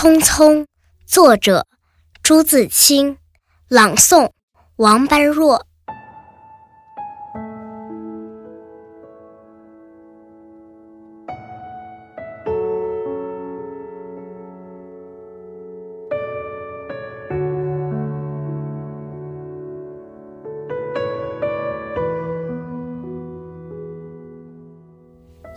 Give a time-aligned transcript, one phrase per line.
[0.00, 0.64] 匆匆，
[1.08, 1.66] 作者
[2.22, 3.18] 朱自清，
[3.66, 4.30] 朗诵
[4.76, 5.66] 王般若。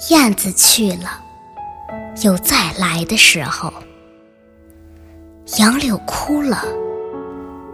[0.09, 1.23] 燕子去了，
[2.23, 3.71] 有再来的时候；
[5.59, 6.63] 杨柳枯了，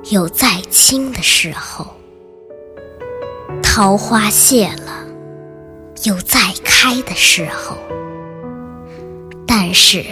[0.09, 1.85] 有再青的时候；
[3.61, 5.05] 桃花谢了，
[6.03, 7.77] 有再开的时候。
[9.45, 10.03] 但是，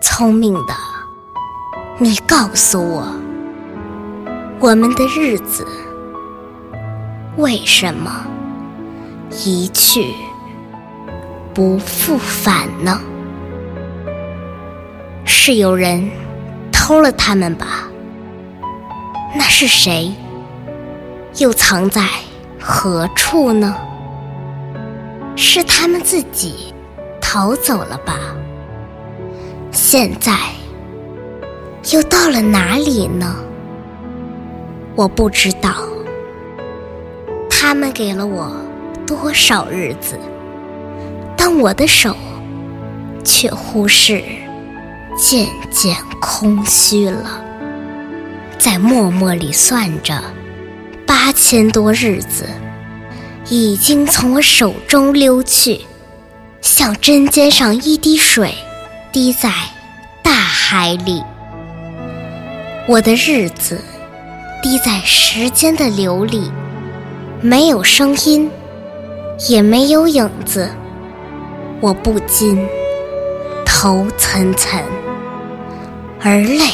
[0.00, 0.74] 聪明的
[1.98, 3.12] 你，告诉我，
[4.60, 5.66] 我们的日子
[7.38, 8.24] 为什么
[9.44, 10.14] 一去？
[11.52, 13.00] 不复返呢？
[15.24, 16.08] 是有人
[16.82, 17.88] 偷了他们吧？
[19.36, 20.12] 那是谁？
[21.38, 22.08] 又藏在
[22.58, 23.76] 何处呢？
[25.36, 26.74] 是他们自己
[27.20, 28.18] 逃走了吧？
[29.70, 30.36] 现在
[31.92, 33.32] 又到了哪里呢？
[34.96, 35.86] 我不知道。
[37.48, 38.50] 他们给了我
[39.06, 40.18] 多少日子？
[41.36, 42.16] 但我的手
[43.22, 44.20] 却忽视，
[45.16, 47.42] 渐渐空虚了。
[48.58, 50.22] 在默默里算着，
[51.06, 52.46] 八千多日子
[53.48, 55.80] 已经从我手中溜去，
[56.60, 58.54] 像针尖上一滴水，
[59.10, 59.52] 滴在
[60.22, 61.22] 大海里。
[62.88, 63.80] 我的日子
[64.62, 66.50] 滴在时间的流里，
[67.40, 68.48] 没有声音，
[69.48, 70.70] 也没有影子。
[71.80, 72.64] 我不禁
[73.66, 74.82] 头涔涔，
[76.24, 76.64] 而泪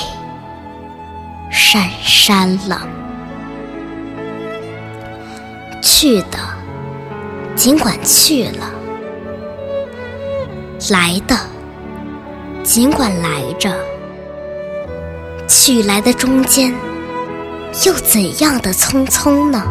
[1.50, 2.86] 潸潸了。
[5.80, 6.38] 去的
[7.56, 8.70] 尽管去了，
[10.90, 11.36] 来的
[12.62, 13.74] 尽管来着，
[15.48, 16.74] 去来的中间
[17.86, 19.62] 又怎样的匆匆呢？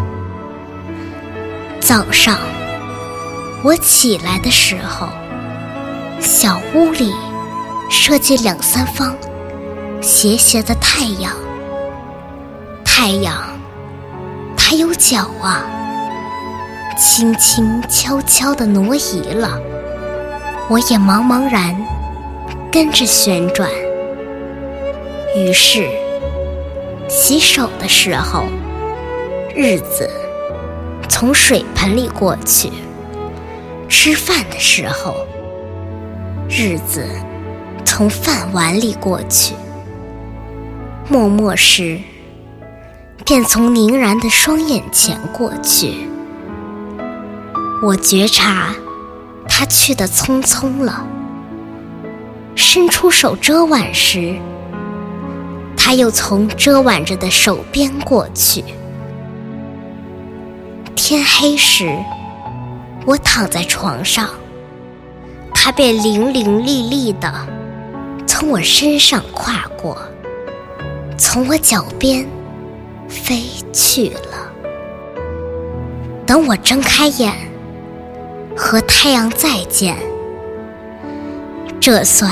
[1.80, 2.38] 早上
[3.64, 5.08] 我起来的时候。
[6.20, 7.14] 小屋里
[7.92, 9.16] 射进两三方
[10.02, 11.34] 斜斜的太阳，
[12.84, 13.36] 太阳
[14.56, 15.64] 它有脚啊，
[16.98, 19.60] 轻轻悄悄地挪移了，
[20.70, 21.76] 我也茫茫然
[22.72, 23.70] 跟着旋转。
[25.36, 25.88] 于是
[27.10, 28.44] 洗手的时候，
[29.56, 30.10] 日子
[31.10, 32.70] 从水盆里过去；
[33.90, 35.16] 吃饭的时候。
[36.50, 37.06] 日子
[37.84, 39.54] 从饭碗里过去，
[41.10, 42.00] 默默时
[43.26, 46.08] 便从凝然的双眼前过去。
[47.82, 48.76] 我觉察
[49.48, 51.08] 他去的匆匆了，
[52.56, 54.36] 伸出手遮挽时，
[55.78, 58.64] 他又从遮挽着的手边过去。
[60.94, 61.90] 天黑时，
[63.06, 64.30] 我躺在床上。
[65.54, 67.34] 他便伶伶俐俐的
[68.26, 69.98] 从我身上跨过，
[71.18, 72.28] 从我脚边
[73.10, 74.52] 飞去了。
[76.26, 77.34] 等我睁开眼，
[78.56, 79.98] 和太阳再见，
[81.80, 82.32] 这算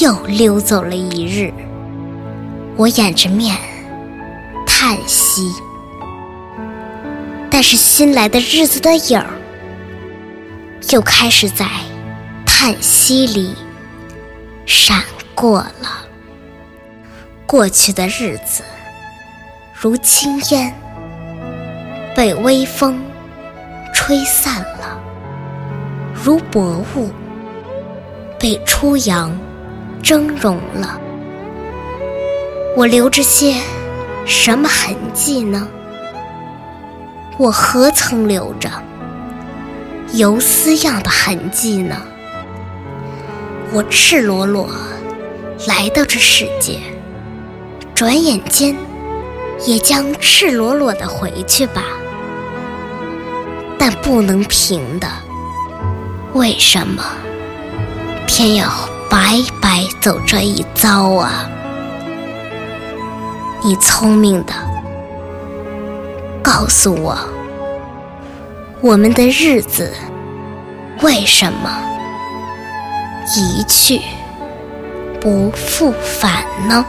[0.00, 1.52] 又溜走了一日。
[2.76, 3.56] 我掩着面
[4.66, 5.52] 叹息，
[7.50, 9.30] 但是新来的日子的影儿
[10.90, 11.66] 又开始在。
[12.60, 13.54] 叹息里
[14.66, 15.97] 闪过了，
[17.48, 18.62] 过去的日子
[19.72, 20.70] 如轻烟，
[22.14, 23.02] 被微风
[23.94, 25.00] 吹散了；
[26.12, 27.10] 如薄雾，
[28.38, 29.34] 被初阳
[30.02, 31.00] 蒸融了。
[32.76, 33.54] 我留着些
[34.26, 35.66] 什么痕迹呢？
[37.38, 38.70] 我何曾留着
[40.12, 41.96] 游丝样的痕迹呢？
[43.72, 44.68] 我赤裸裸
[45.66, 46.78] 来到这世界，
[47.98, 48.76] 转眼间
[49.66, 51.82] 也将赤裸裸的回去吧。
[53.76, 55.08] 但不能平的，
[56.32, 57.02] 为什么
[58.24, 58.68] 偏要
[59.10, 61.50] 白白走这一遭啊？
[63.64, 64.52] 你聪明的，
[66.40, 67.18] 告诉我，
[68.80, 69.92] 我们的日子
[71.02, 71.68] 为什么？
[73.34, 74.00] 一去
[75.20, 76.86] 不复返呢？